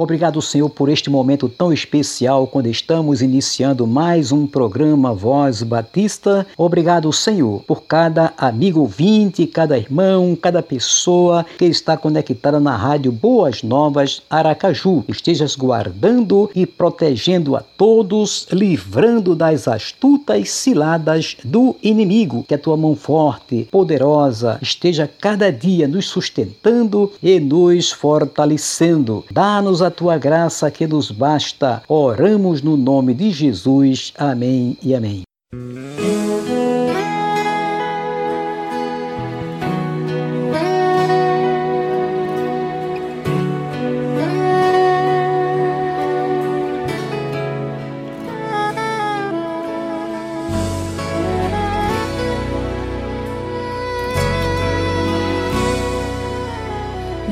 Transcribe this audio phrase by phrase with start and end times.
[0.00, 6.46] Obrigado, Senhor, por este momento tão especial quando estamos iniciando mais um programa Voz Batista.
[6.56, 13.10] Obrigado, Senhor, por cada amigo ouvinte, cada irmão, cada pessoa que está conectada na rádio
[13.10, 15.02] Boas Novas Aracaju.
[15.08, 22.44] Estejas guardando e protegendo a todos, livrando das astutas ciladas do inimigo.
[22.46, 29.24] Que a tua mão forte, poderosa, esteja cada dia nos sustentando e nos fortalecendo.
[29.32, 31.82] Dá-nos a a tua graça que nos basta.
[31.88, 34.12] Oramos no nome de Jesus.
[34.16, 35.22] Amém e amém.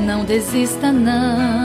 [0.07, 1.56] Não desista não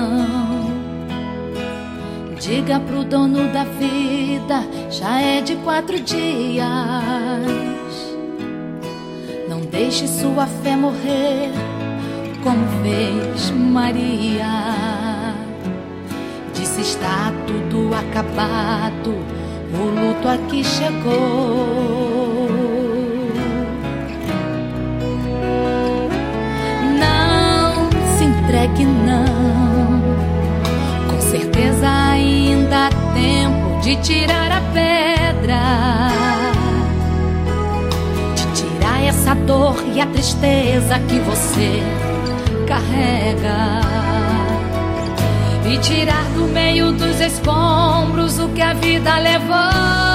[2.42, 6.66] Diga pro dono da vida, já é de quatro dias.
[9.48, 11.52] Não deixe sua fé morrer,
[12.42, 14.74] como fez Maria.
[16.56, 19.12] Disse está tudo acabado,
[19.72, 22.50] o luto aqui chegou.
[26.98, 29.62] Não se entregue, não
[31.32, 32.01] certeza há tempo
[33.82, 35.62] de tirar a pedra,
[38.36, 41.82] de tirar essa dor e a tristeza que você
[42.68, 43.82] carrega,
[45.68, 50.12] e tirar do meio dos escombros o que a vida levou.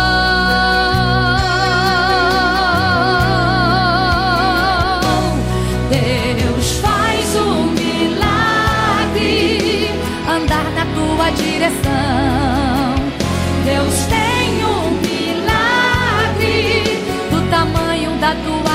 [10.94, 12.25] tua direção.
[13.76, 16.48] Deus tem um milagre
[17.31, 18.66] do tamanho da tua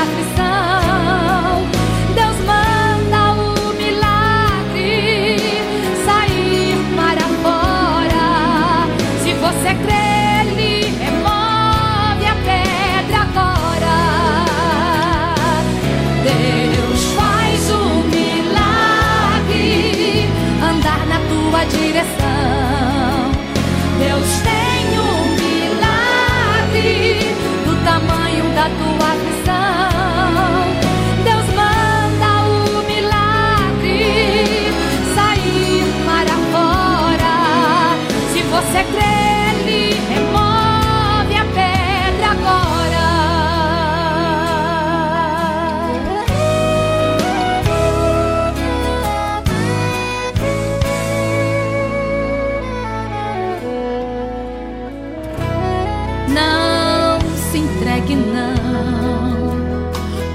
[58.12, 59.52] que não.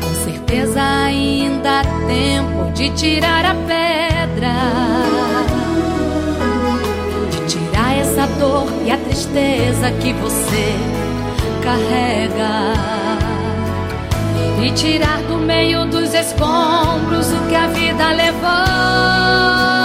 [0.00, 4.54] Com certeza ainda há tempo de tirar a pedra,
[7.30, 10.74] de tirar essa dor e a tristeza que você
[11.62, 12.72] carrega,
[14.62, 19.75] e tirar do meio dos escombros o que a vida levou.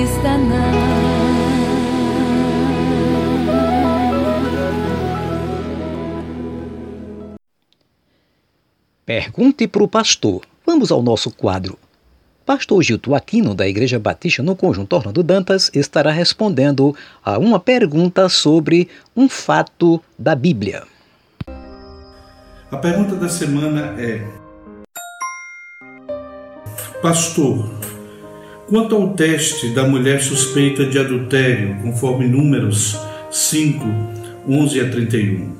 [0.00, 0.70] vista não.
[9.04, 10.42] Pergunte para o pastor.
[10.64, 11.78] Vamos ao nosso quadro.
[12.46, 18.28] Pastor Gilto Aquino, da Igreja Batista no Conjunto Orlando Dantas, estará respondendo a uma pergunta
[18.28, 20.84] sobre um fato da Bíblia.
[22.70, 24.26] A pergunta da semana é:
[27.02, 27.68] Pastor,
[28.70, 32.96] quanto ao teste da mulher suspeita de adultério, conforme Números
[33.28, 33.84] 5,
[34.48, 35.56] 11 a 31,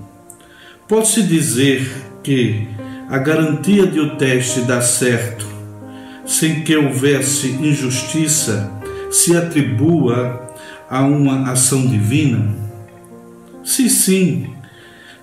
[0.87, 1.91] pode-se dizer
[2.23, 2.69] que
[3.09, 5.45] a garantia de o teste dar certo
[6.25, 8.71] sem que houvesse injustiça,
[9.11, 10.55] se atribua
[10.89, 12.55] a uma ação divina?
[13.65, 14.51] Se sim,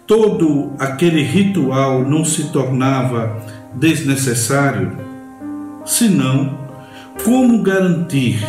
[0.06, 3.42] todo aquele ritual não se tornava
[3.76, 4.92] desnecessário?
[5.86, 6.67] Se não,
[7.24, 8.40] como garantir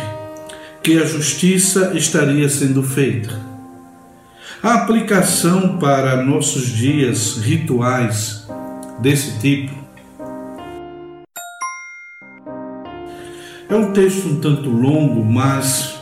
[0.81, 3.39] que a justiça estaria sendo feita?
[4.61, 8.47] A aplicação para nossos dias rituais
[9.01, 9.79] desse tipo
[13.69, 15.99] É um texto um tanto longo, mas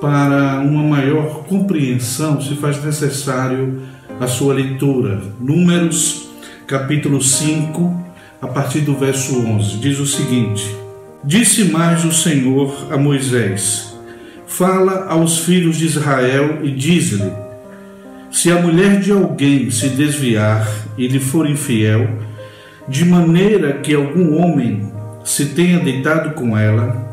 [0.00, 3.82] para uma maior compreensão se faz necessário
[4.18, 5.20] a sua leitura.
[5.38, 6.30] Números,
[6.66, 8.02] capítulo 5,
[8.40, 10.74] a partir do verso 11, diz o seguinte:
[11.24, 13.96] Disse mais o Senhor a Moisés:
[14.46, 17.32] Fala aos filhos de Israel e diz-lhe:
[18.30, 22.08] Se a mulher de alguém se desviar e lhe for infiel,
[22.88, 24.92] de maneira que algum homem
[25.24, 27.04] se tenha deitado com ela,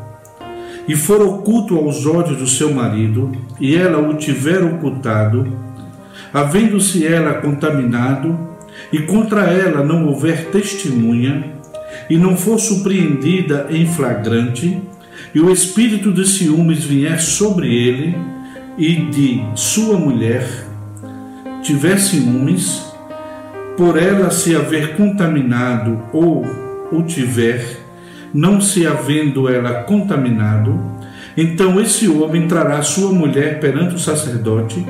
[0.86, 5.46] e for oculto aos olhos do seu marido, e ela o tiver ocultado,
[6.32, 8.38] havendo-se ela contaminado,
[8.92, 11.54] e contra ela não houver testemunha,
[12.08, 14.80] e não for surpreendida em flagrante,
[15.34, 18.16] e o espírito de ciúmes vier sobre ele,
[18.76, 20.46] e de sua mulher
[21.62, 22.84] tiver ciúmes,
[23.76, 26.44] por ela se haver contaminado ou
[26.92, 27.78] o tiver,
[28.32, 30.78] não se havendo ela contaminado,
[31.36, 34.84] então esse homem trará sua mulher perante o sacerdote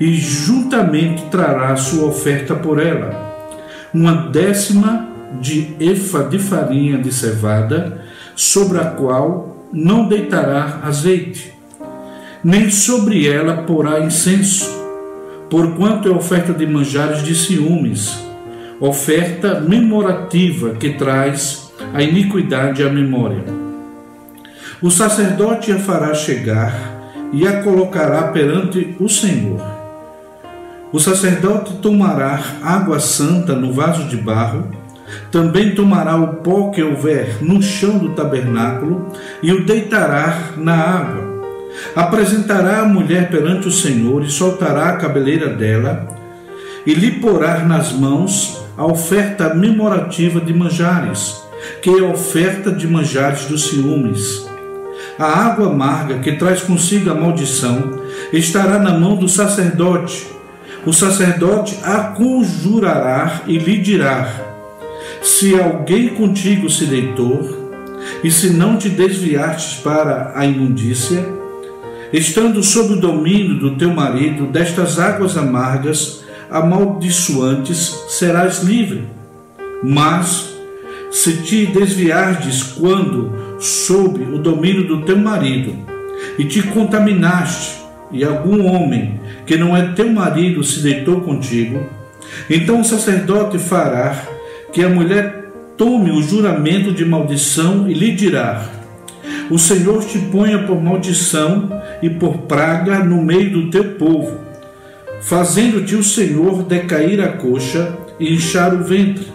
[0.00, 3.48] e juntamente trará sua oferta por ela,
[3.92, 5.08] uma décima
[5.40, 8.02] de efa de farinha de cevada,
[8.34, 11.52] sobre a qual não deitará azeite,
[12.42, 14.70] nem sobre ela porá incenso,
[15.50, 18.18] porquanto é oferta de manjares de ciúmes,
[18.80, 23.44] oferta memorativa que traz a iniquidade à memória.
[24.82, 26.94] O sacerdote a fará chegar
[27.32, 29.60] e a colocará perante o Senhor.
[30.92, 34.83] O sacerdote tomará água santa no vaso de barro,
[35.30, 41.34] também tomará o pó que houver no chão do tabernáculo e o deitará na água.
[41.94, 46.08] Apresentará a mulher perante o Senhor e soltará a cabeleira dela,
[46.86, 51.44] e lhe porá nas mãos a oferta memorativa de manjares
[51.82, 54.46] que é a oferta de manjares dos ciúmes.
[55.18, 58.00] A água amarga que traz consigo a maldição
[58.32, 60.26] estará na mão do sacerdote.
[60.84, 64.28] O sacerdote a conjurará e lhe dirá:
[65.24, 67.64] Se alguém contigo se deitou,
[68.22, 71.26] e se não te desviastes para a imundícia,
[72.12, 79.04] estando sob o domínio do teu marido destas águas amargas, amaldiçoantes, serás livre.
[79.82, 80.54] Mas,
[81.10, 85.74] se te desviardes quando sob o domínio do teu marido
[86.38, 91.80] e te contaminaste, e algum homem que não é teu marido se deitou contigo,
[92.50, 94.33] então o sacerdote fará
[94.74, 98.68] que a mulher tome o juramento de maldição e lhe dirá:
[99.48, 101.70] O Senhor te ponha por maldição
[102.02, 104.38] e por praga no meio do teu povo,
[105.22, 109.34] fazendo-te o Senhor decair a coxa e inchar o ventre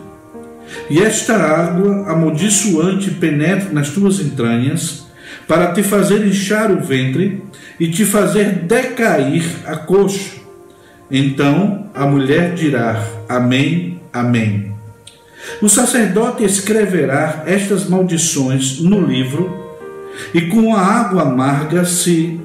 [0.90, 5.08] e esta água amaldiçoante penetre nas tuas entranhas,
[5.48, 7.44] para te fazer inchar o ventre
[7.80, 10.38] e te fazer decair a coxa.
[11.10, 14.79] Então a mulher dirá: Amém, Amém.
[15.62, 19.68] O sacerdote escreverá estas maldições no livro,
[20.34, 22.40] e com a água amarga se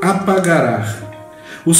[0.00, 1.10] apagará.
[1.64, 1.72] O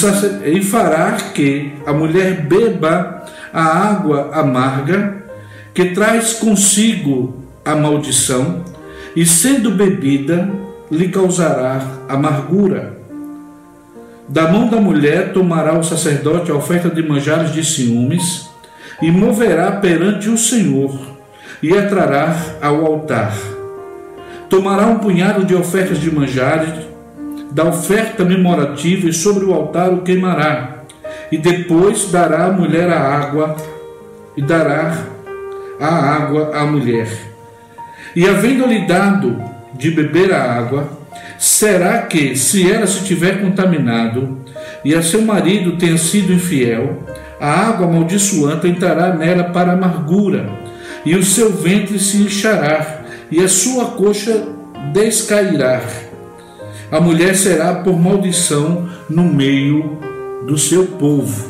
[0.44, 5.22] e fará que a mulher beba a água amarga
[5.72, 8.64] que traz consigo a maldição,
[9.16, 10.48] e sendo bebida,
[10.90, 12.98] lhe causará amargura.
[14.28, 18.49] Da mão da mulher tomará o sacerdote a oferta de manjares de ciúmes,
[19.02, 20.98] e moverá perante o Senhor,
[21.62, 23.34] e a trará ao altar.
[24.48, 26.86] Tomará um punhado de ofertas de manjares,
[27.52, 30.84] da oferta memorativa, e sobre o altar o queimará.
[31.30, 33.56] E depois dará à mulher a água,
[34.36, 35.04] e dará
[35.80, 37.08] a água à mulher.
[38.14, 39.40] E havendo-lhe dado
[39.74, 40.88] de beber a água,
[41.38, 44.38] será que, se ela se tiver contaminado
[44.84, 47.02] e a seu marido tenha sido infiel,
[47.40, 50.50] a água amaldiçoante entrará nela para amargura,
[51.04, 54.46] e o seu ventre se inchará, e a sua coxa
[54.92, 55.80] descairá.
[56.92, 59.98] A mulher será por maldição no meio
[60.46, 61.48] do seu povo.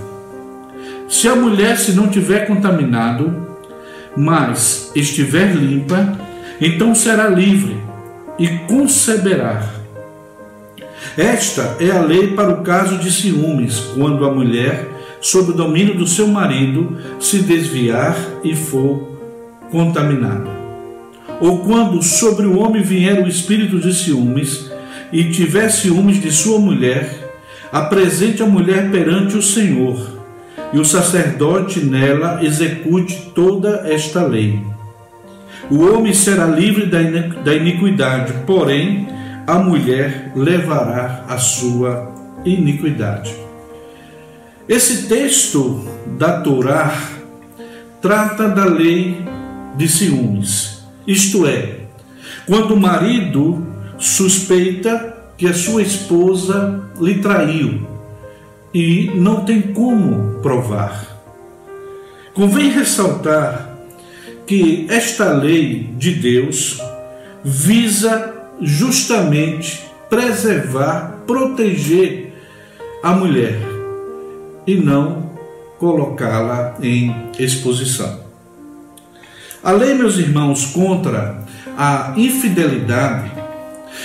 [1.08, 3.48] Se a mulher se não tiver contaminado,
[4.16, 6.16] mas estiver limpa,
[6.60, 7.76] então será livre
[8.38, 9.62] e conceberá.
[11.16, 14.86] Esta é a lei para o caso de ciúmes, quando a mulher,
[15.20, 19.18] sob o domínio do seu marido, se desviar e for
[19.70, 20.50] contaminada.
[21.40, 24.70] Ou quando sobre o homem vier o espírito de ciúmes
[25.12, 27.32] e tiver ciúmes de sua mulher,
[27.72, 30.20] apresente a mulher perante o Senhor
[30.72, 34.60] e o sacerdote nela execute toda esta lei.
[35.70, 39.08] O homem será livre da iniquidade, porém
[39.46, 42.12] a mulher levará a sua
[42.44, 43.49] iniquidade.
[44.68, 45.84] Esse texto
[46.18, 46.94] da Torá
[48.00, 49.16] trata da lei
[49.76, 51.80] de ciúmes, isto é,
[52.46, 53.66] quando o marido
[53.98, 57.86] suspeita que a sua esposa lhe traiu
[58.72, 61.18] e não tem como provar.
[62.34, 63.76] Convém ressaltar
[64.46, 66.80] que esta lei de Deus
[67.42, 72.34] visa justamente preservar, proteger
[73.02, 73.69] a mulher
[74.70, 75.30] e não
[75.78, 78.20] colocá-la em exposição.
[79.64, 81.42] A lei, meus irmãos, contra
[81.76, 83.32] a infidelidade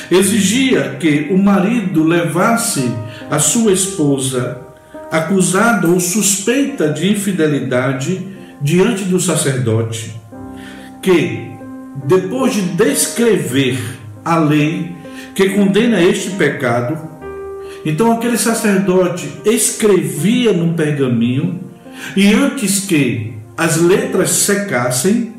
[0.10, 2.91] exigia que o marido levasse
[3.29, 4.60] a sua esposa
[5.12, 8.27] acusada ou suspeita de infidelidade
[8.60, 10.19] diante do sacerdote,
[11.01, 11.51] que,
[12.05, 13.79] depois de descrever
[14.24, 14.95] a lei
[15.36, 16.98] que condena este pecado,
[17.85, 21.59] então aquele sacerdote escrevia num pergaminho
[22.15, 25.33] e antes que as letras secassem,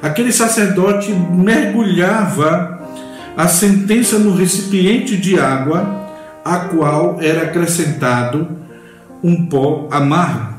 [0.00, 2.80] aquele sacerdote mergulhava
[3.36, 6.00] a sentença no recipiente de água
[6.44, 8.48] a qual era acrescentado
[9.22, 10.52] um pó amargo.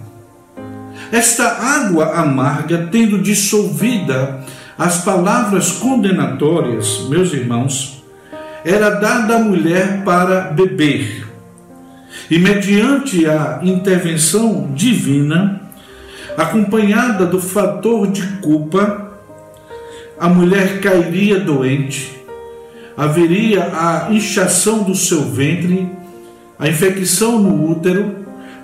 [1.11, 4.43] Esta água amarga, tendo dissolvida
[4.77, 8.02] as palavras condenatórias, meus irmãos,
[8.65, 11.27] era dada à mulher para beber.
[12.29, 15.61] E mediante a intervenção divina,
[16.37, 19.11] acompanhada do fator de culpa,
[20.19, 22.13] a mulher cairia doente
[22.95, 25.89] haveria a inchação do seu ventre,
[26.57, 28.15] a infecção no útero,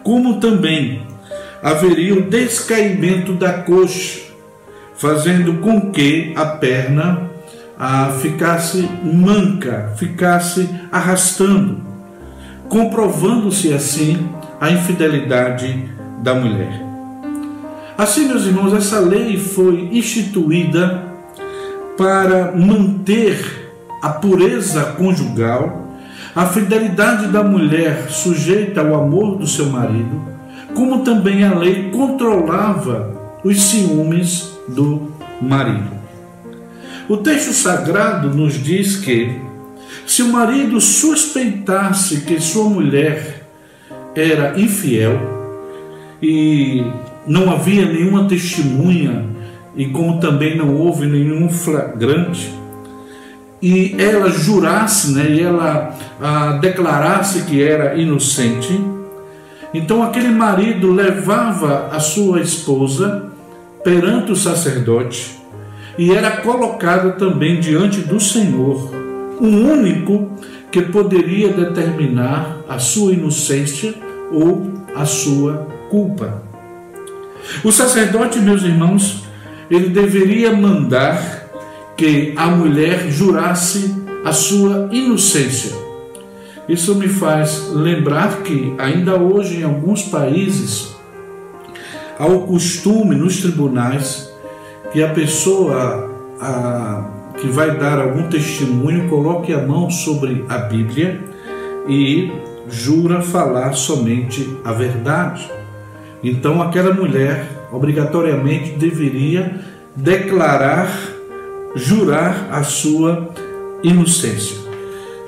[0.03, 1.01] como também
[1.61, 4.21] haveria o descaimento da coxa,
[4.95, 7.29] fazendo com que a perna
[7.79, 11.77] a, ficasse manca, ficasse arrastando,
[12.67, 15.89] comprovando-se assim a infidelidade
[16.21, 16.83] da mulher.
[17.97, 21.05] Assim, meus irmãos, essa lei foi instituída
[21.97, 23.71] para manter
[24.01, 25.87] a pureza conjugal,
[26.35, 30.21] a fidelidade da mulher sujeita ao amor do seu marido,
[30.73, 35.98] como também a lei controlava os ciúmes do marido.
[37.09, 39.35] O texto sagrado nos diz que,
[40.05, 43.47] se o marido suspeitasse que sua mulher
[44.13, 45.19] era infiel
[46.21, 46.85] e
[47.25, 49.25] não havia nenhuma testemunha,
[49.75, 52.53] e como também não houve nenhum flagrante,
[53.59, 58.79] e ela jurasse, né, e ela ah, declarasse que era inocente,
[59.73, 63.31] então aquele marido levava a sua esposa
[63.83, 65.38] perante o sacerdote
[65.99, 68.89] e era colocado também diante do Senhor,
[69.41, 70.31] um único
[70.71, 73.93] que poderia determinar a sua inocência
[74.31, 76.41] ou a sua culpa.
[77.65, 79.25] O sacerdote, meus irmãos,
[79.69, 81.49] ele deveria mandar
[81.97, 85.73] que a mulher jurasse a sua inocência.
[86.69, 90.95] Isso me faz lembrar que, ainda hoje, em alguns países,
[92.17, 94.28] há o costume nos tribunais
[94.91, 96.09] que a pessoa
[96.41, 97.03] a,
[97.39, 101.23] que vai dar algum testemunho coloque a mão sobre a Bíblia
[101.87, 102.31] e
[102.69, 105.49] jura falar somente a verdade.
[106.23, 109.59] Então, aquela mulher obrigatoriamente deveria
[109.95, 110.89] declarar
[111.75, 113.29] jurar a sua
[113.83, 114.57] inocência.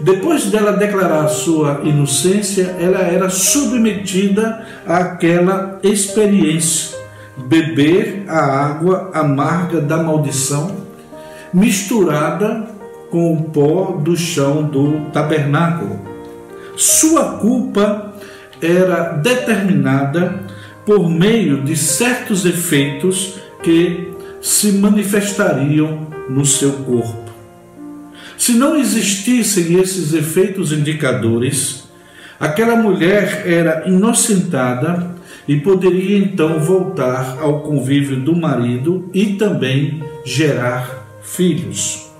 [0.02, 6.98] Depois dela declarar a sua inocência, ela era submetida àquela experiência,
[7.38, 10.86] beber a água amarga da maldição,
[11.54, 12.68] misturada
[13.10, 16.00] com o pó do chão do tabernáculo.
[16.78, 18.14] Sua culpa
[18.62, 20.46] era determinada
[20.86, 24.12] por meio de certos efeitos que
[24.42, 27.32] se manifestariam no seu corpo.
[28.38, 31.84] Se não existissem esses efeitos indicadores,
[32.40, 35.16] aquela mulher era inocentada
[35.48, 42.12] e poderia então voltar ao convívio do marido e também gerar filhos.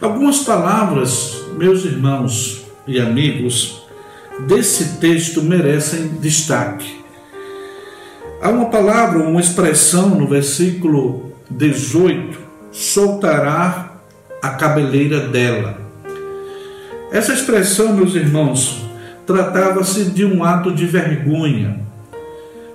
[0.00, 3.82] Algumas palavras, meus irmãos e amigos,
[4.46, 7.00] desse texto merecem destaque.
[8.40, 12.38] Há uma palavra, uma expressão no versículo 18:
[12.72, 14.00] soltará
[14.42, 15.78] a cabeleira dela.
[17.12, 18.82] Essa expressão, meus irmãos,
[19.26, 21.89] tratava-se de um ato de vergonha.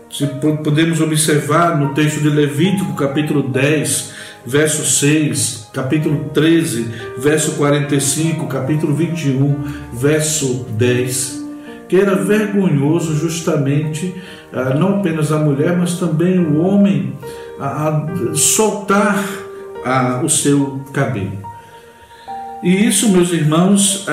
[0.09, 0.27] Se
[0.63, 4.13] podemos observar no texto de Levítico, capítulo 10,
[4.45, 11.43] verso 6, capítulo 13, verso 45, capítulo 21, verso 10,
[11.89, 14.13] que era vergonhoso justamente
[14.53, 17.13] ah, não apenas a mulher, mas também o homem
[17.59, 19.21] a, soltar
[20.23, 21.43] o seu cabelo.
[22.63, 24.07] E isso, meus irmãos,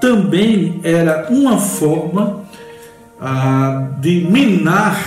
[0.00, 2.45] também era uma forma
[4.00, 5.00] de minar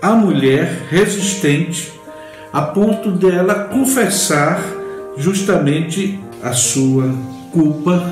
[0.00, 1.92] a mulher resistente
[2.52, 4.62] a ponto dela confessar
[5.16, 7.14] justamente a sua
[7.50, 8.02] culpa,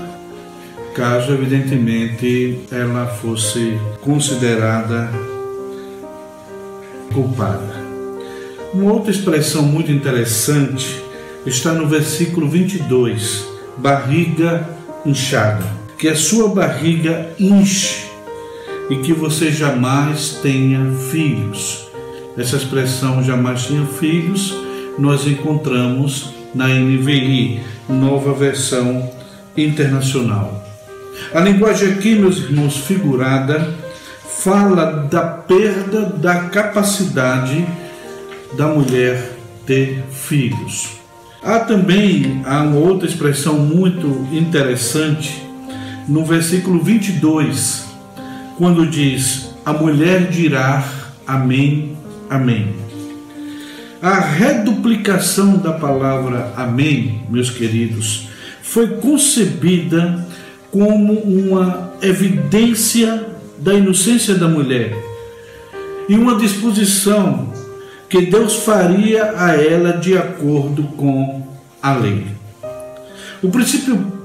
[0.94, 5.10] caso evidentemente ela fosse considerada
[7.12, 7.80] culpada.
[8.72, 11.02] Uma outra expressão muito interessante
[11.44, 14.68] está no versículo 22, barriga
[15.04, 15.64] inchada,
[15.98, 18.09] que a sua barriga inche
[18.90, 21.86] e que você jamais tenha filhos.
[22.36, 24.54] Essa expressão jamais tenha filhos
[24.98, 29.10] nós encontramos na NVI, nova versão
[29.56, 30.62] internacional.
[31.32, 33.74] A linguagem aqui, meus irmãos, figurada,
[34.42, 37.66] fala da perda da capacidade
[38.56, 40.98] da mulher ter filhos.
[41.42, 45.42] Há também há uma outra expressão muito interessante
[46.06, 47.89] no versículo 22,
[48.60, 50.86] quando diz: A mulher dirá
[51.26, 51.96] Amém,
[52.28, 52.74] Amém.
[54.02, 58.28] A reduplicação da palavra Amém, meus queridos,
[58.62, 60.26] foi concebida
[60.70, 64.94] como uma evidência da inocência da mulher
[66.06, 67.50] e uma disposição
[68.10, 71.46] que Deus faria a ela de acordo com
[71.82, 72.26] a lei.
[73.42, 74.20] O princípio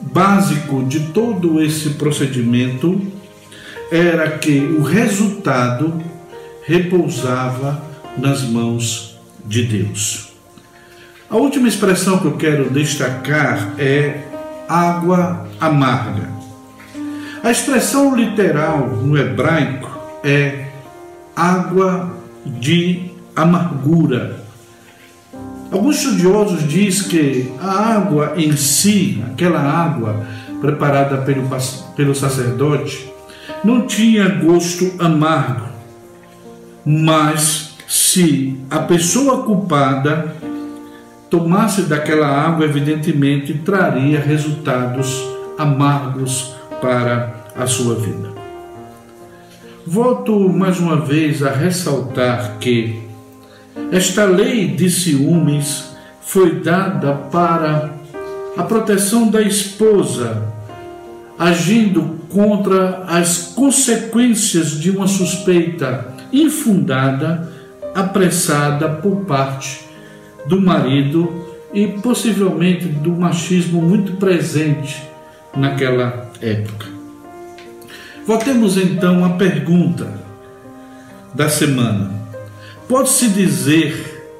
[0.00, 3.21] básico de todo esse procedimento
[3.92, 6.02] era que o resultado
[6.66, 7.82] repousava
[8.16, 10.32] nas mãos de Deus.
[11.28, 14.22] A última expressão que eu quero destacar é
[14.66, 16.26] água amarga.
[17.44, 19.90] A expressão literal no hebraico
[20.24, 20.68] é
[21.36, 24.42] água de amargura.
[25.70, 30.24] Alguns estudiosos dizem que a água em si, aquela água
[30.62, 31.46] preparada pelo,
[31.94, 33.11] pelo sacerdote,
[33.64, 35.66] não tinha gosto amargo,
[36.84, 40.34] mas se a pessoa culpada
[41.30, 45.22] tomasse daquela água, evidentemente traria resultados
[45.58, 48.30] amargos para a sua vida.
[49.86, 53.02] Volto mais uma vez a ressaltar que
[53.90, 57.90] esta lei de ciúmes foi dada para
[58.56, 60.42] a proteção da esposa,
[61.42, 67.52] agindo contra as consequências de uma suspeita infundada,
[67.92, 69.80] apressada por parte
[70.46, 75.02] do marido e possivelmente do machismo muito presente
[75.56, 76.86] naquela época.
[78.24, 80.06] Voltemos então à pergunta
[81.34, 82.12] da semana.
[82.88, 84.30] Pode-se dizer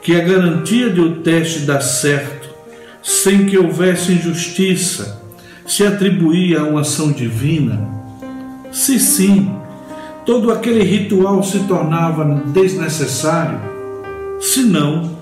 [0.00, 2.48] que a garantia de o teste dar certo,
[3.02, 5.18] sem que houvesse injustiça,
[5.68, 7.78] se atribuía a uma ação divina?
[8.72, 9.54] Se sim,
[10.24, 13.60] todo aquele ritual se tornava desnecessário?
[14.40, 15.16] Se não,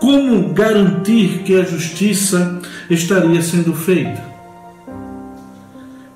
[0.00, 4.22] como garantir que a justiça estaria sendo feita?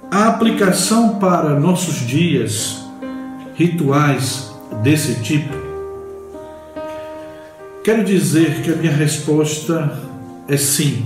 [0.09, 2.81] A aplicação para nossos dias,
[3.57, 5.53] rituais desse tipo,
[7.83, 9.99] quero dizer que a minha resposta
[10.47, 11.05] é sim.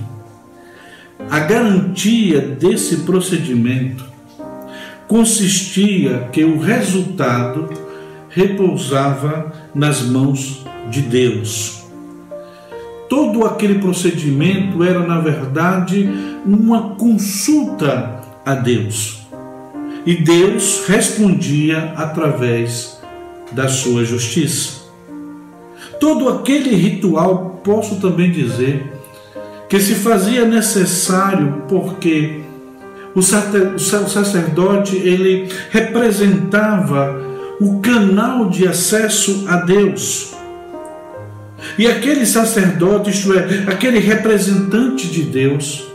[1.31, 4.05] A garantia desse procedimento
[5.09, 7.69] consistia que o resultado
[8.29, 11.83] repousava nas mãos de Deus.
[13.09, 16.09] Todo aquele procedimento era, na verdade,
[16.47, 19.27] uma consulta a Deus.
[20.07, 22.99] E Deus respondia através
[23.53, 24.79] da sua justiça.
[25.99, 28.98] Todo aquele ritual, posso também dizer,
[29.69, 32.41] que se fazia necessário porque
[33.15, 37.21] o sacerdote ele representava
[37.61, 40.33] o canal de acesso a Deus.
[41.77, 45.87] E aquele sacerdote, isto é, aquele representante de Deus,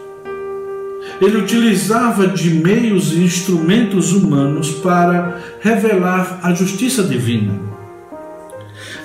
[1.21, 7.53] ele utilizava de meios e instrumentos humanos para revelar a justiça divina.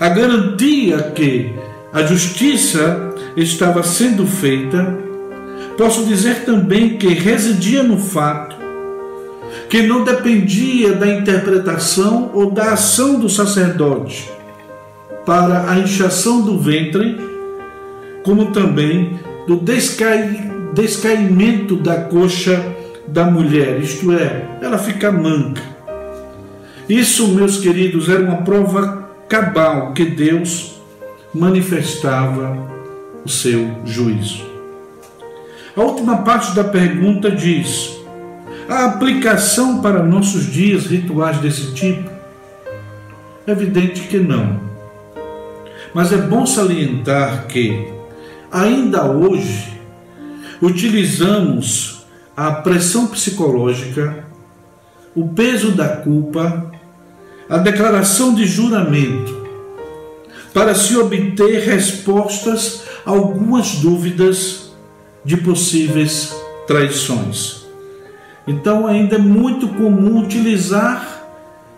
[0.00, 1.52] A garantia que
[1.92, 3.07] a justiça
[3.42, 4.98] estava sendo feita,
[5.76, 8.56] posso dizer também que residia no fato
[9.68, 14.30] que não dependia da interpretação ou da ação do sacerdote
[15.26, 17.18] para a inchação do ventre,
[18.22, 22.64] como também do descai, descaimento da coxa
[23.06, 25.62] da mulher, isto é, ela fica manca.
[26.88, 30.80] Isso, meus queridos, era uma prova cabal que Deus
[31.34, 32.77] manifestava
[33.28, 34.42] o seu juízo.
[35.76, 37.98] A última parte da pergunta diz:
[38.68, 42.10] a aplicação para nossos dias rituais desse tipo?
[43.46, 44.60] É evidente que não.
[45.94, 47.86] Mas é bom salientar que,
[48.50, 49.78] ainda hoje,
[50.60, 54.24] utilizamos a pressão psicológica,
[55.14, 56.70] o peso da culpa,
[57.48, 59.36] a declaração de juramento,
[60.52, 64.70] para se obter respostas algumas dúvidas
[65.24, 67.66] de possíveis traições.
[68.46, 71.26] Então, ainda é muito comum utilizar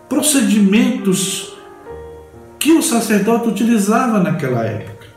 [0.09, 1.53] procedimentos
[2.59, 5.07] que o sacerdote utilizava naquela época.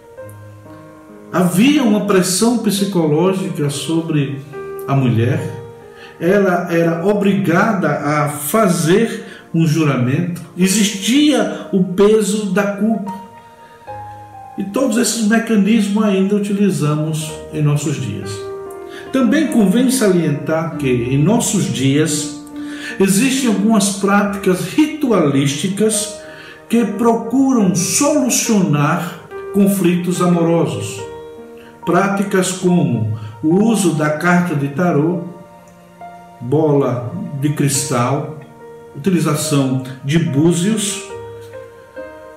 [1.32, 4.40] Havia uma pressão psicológica sobre
[4.86, 5.42] a mulher,
[6.20, 13.23] ela era obrigada a fazer um juramento, existia o peso da culpa.
[14.56, 18.30] E todos esses mecanismos ainda utilizamos em nossos dias.
[19.12, 22.40] Também convém salientar que, em nossos dias,
[23.00, 26.20] existem algumas práticas ritualísticas
[26.68, 29.20] que procuram solucionar
[29.52, 31.00] conflitos amorosos.
[31.84, 35.24] Práticas como o uso da carta de tarô,
[36.40, 38.40] bola de cristal,
[38.96, 41.02] utilização de búzios,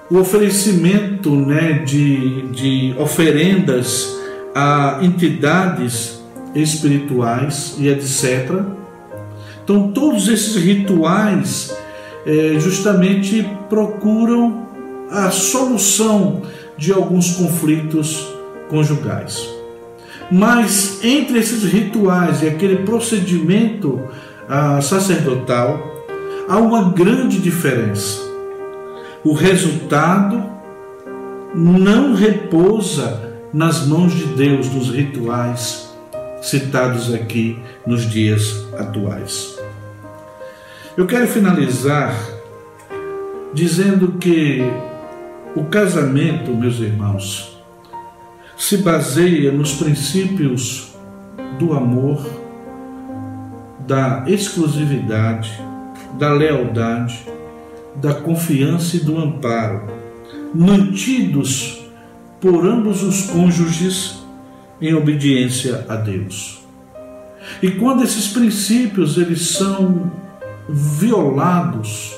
[0.09, 4.17] o oferecimento né, de, de oferendas
[4.55, 6.23] a entidades
[6.55, 8.61] espirituais e etc.
[9.63, 11.75] Então, todos esses rituais
[12.25, 14.65] é, justamente procuram
[15.11, 16.41] a solução
[16.77, 18.27] de alguns conflitos
[18.69, 19.47] conjugais.
[20.31, 24.01] Mas entre esses rituais e aquele procedimento
[24.49, 26.05] ah, sacerdotal,
[26.49, 28.26] há uma grande diferença.
[29.27, 30.41] O resultado
[31.53, 35.93] não repousa nas mãos de Deus nos rituais
[36.41, 39.59] citados aqui nos dias atuais.
[40.95, 42.15] Eu quero finalizar
[43.53, 44.61] dizendo que
[45.57, 47.61] o casamento, meus irmãos,
[48.55, 50.95] se baseia nos princípios
[51.59, 52.25] do amor,
[53.85, 55.51] da exclusividade,
[56.17, 57.35] da lealdade,
[58.01, 59.87] da confiança e do amparo,
[60.53, 61.81] mantidos
[62.39, 64.23] por ambos os cônjuges
[64.79, 66.61] em obediência a Deus.
[67.61, 70.11] E quando esses princípios eles são
[70.69, 72.15] violados,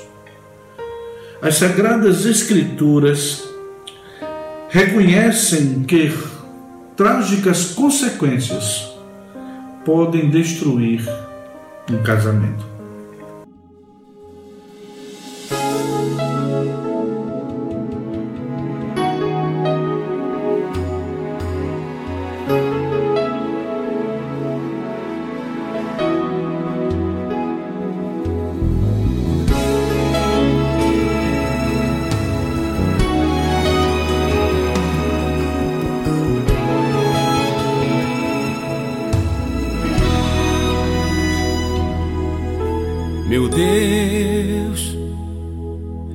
[1.42, 3.48] as sagradas escrituras
[4.70, 6.14] reconhecem que
[6.98, 8.94] trágicas consequências
[9.86, 11.02] podem destruir
[11.90, 12.69] um casamento.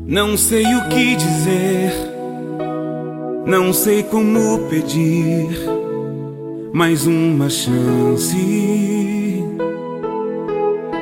[0.06, 1.92] Não sei o que dizer,
[3.46, 5.48] não sei como pedir
[6.72, 8.36] mais uma chance.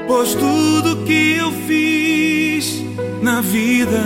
[0.06, 2.84] Pois tudo que eu fiz
[3.20, 4.02] na vida,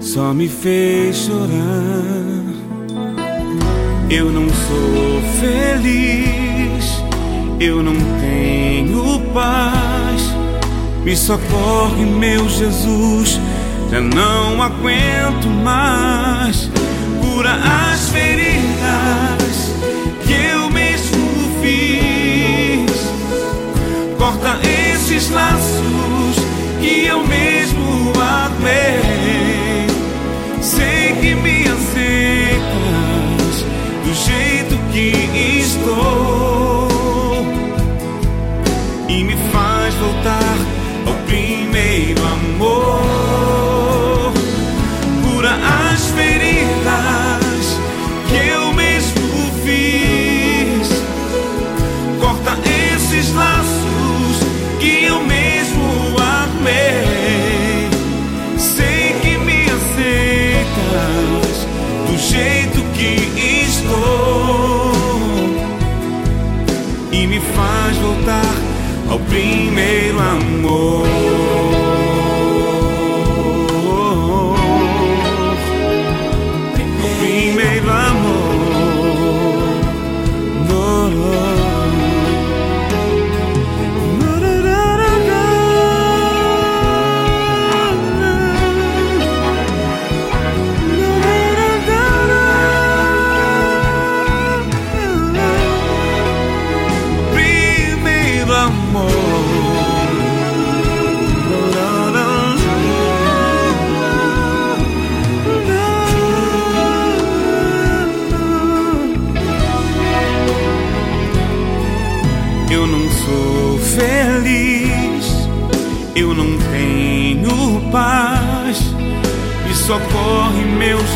[0.00, 2.46] só me fez chorar.
[4.10, 7.02] Eu não sou feliz,
[7.60, 9.85] eu não tenho paz.
[11.06, 13.40] Me socorre, meu Jesus,
[13.92, 16.68] já não aguento mais.
[17.20, 19.72] Cura as feridas
[20.26, 22.90] que eu mesmo fiz.
[24.18, 26.36] Corta esses laços
[26.80, 29.86] que eu mesmo armei.
[30.60, 32.64] Sei que me aceitas
[34.04, 36.65] do jeito que estou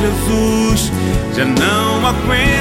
[0.00, 0.90] Jesus,
[1.36, 2.59] já não aguento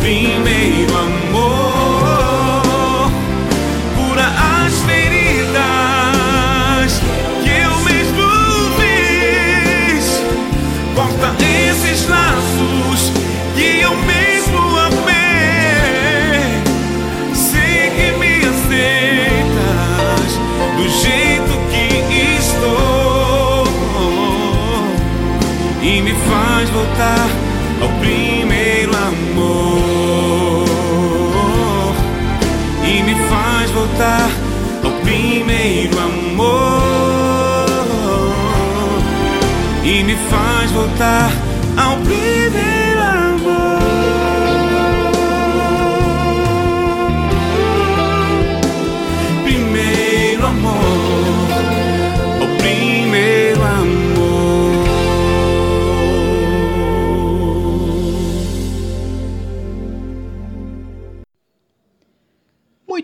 [0.00, 1.88] primeiro amor.
[3.96, 4.26] Cura
[4.64, 5.60] as feridas
[7.42, 8.28] que eu mesmo
[8.78, 10.04] fiz.
[10.94, 13.12] Corta esses laços
[13.54, 16.62] que eu mesmo amei.
[17.34, 20.30] Sei que me aceitas
[20.76, 21.84] do jeito que
[22.38, 23.64] estou
[25.82, 27.37] e me faz voltar
[40.78, 41.28] voltar
[41.76, 42.77] ao primeiro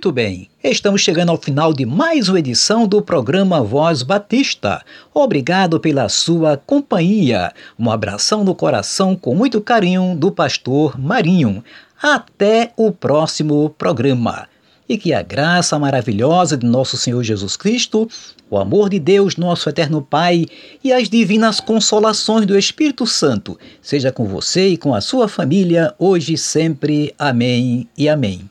[0.04, 4.84] Muito bem, estamos chegando ao final de mais uma edição do programa Voz Batista.
[5.14, 7.54] Obrigado pela sua companhia.
[7.78, 11.64] Um abração no coração com muito carinho do pastor Marinho.
[12.02, 14.46] Até o próximo programa.
[14.86, 18.06] E que a graça maravilhosa de nosso Senhor Jesus Cristo,
[18.50, 20.44] o amor de Deus, nosso eterno Pai,
[20.84, 25.94] e as divinas consolações do Espírito Santo seja com você e com a sua família,
[25.98, 27.14] hoje e sempre.
[27.18, 28.50] Amém e amém.